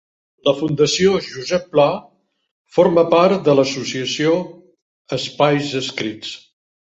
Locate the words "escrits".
5.83-6.35